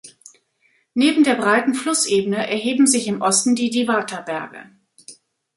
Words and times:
Neben 0.95 1.23
der 1.23 1.35
breiten 1.35 1.75
Flussebene 1.75 2.37
erheben 2.49 2.87
sich 2.87 3.05
im 3.07 3.21
Osten 3.21 3.53
die 3.53 3.69
Diwata-Berge. 3.69 4.71